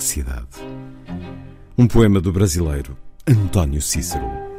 Perplexidade. 0.00 0.46
Um 1.76 1.86
poema 1.86 2.22
do 2.22 2.32
brasileiro 2.32 2.96
António 3.28 3.82
Cícero. 3.82 4.49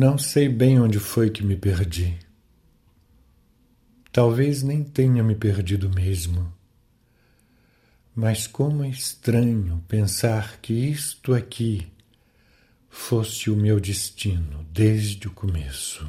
Não 0.00 0.16
sei 0.16 0.48
bem 0.48 0.78
onde 0.78 1.00
foi 1.00 1.28
que 1.28 1.44
me 1.44 1.56
perdi. 1.56 2.16
Talvez 4.12 4.62
nem 4.62 4.84
tenha 4.84 5.24
me 5.24 5.34
perdido 5.34 5.90
mesmo. 5.90 6.54
Mas 8.14 8.46
como 8.46 8.84
é 8.84 8.90
estranho 8.90 9.84
pensar 9.88 10.60
que 10.60 10.72
isto 10.72 11.34
aqui 11.34 11.88
fosse 12.88 13.50
o 13.50 13.56
meu 13.56 13.80
destino 13.80 14.64
desde 14.72 15.26
o 15.26 15.32
começo. 15.32 16.08